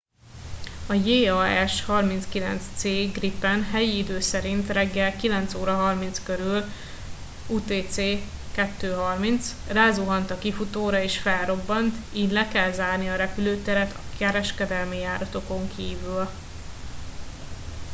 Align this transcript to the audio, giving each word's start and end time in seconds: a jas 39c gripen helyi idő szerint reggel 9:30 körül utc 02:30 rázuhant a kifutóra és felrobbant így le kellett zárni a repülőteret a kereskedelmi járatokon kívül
a 0.87 0.93
jas 0.93 1.81
39c 1.85 3.09
gripen 3.13 3.63
helyi 3.63 3.97
idő 3.97 4.19
szerint 4.19 4.69
reggel 4.69 5.15
9:30 5.17 6.17
körül 6.25 6.63
utc 7.47 7.95
02:30 7.97 9.45
rázuhant 9.67 10.29
a 10.31 10.37
kifutóra 10.37 11.01
és 11.01 11.17
felrobbant 11.17 11.95
így 12.13 12.31
le 12.31 12.47
kellett 12.47 12.73
zárni 12.73 13.09
a 13.09 13.15
repülőteret 13.15 13.91
a 13.95 13.99
kereskedelmi 14.17 14.97
járatokon 14.99 15.69
kívül 15.75 16.27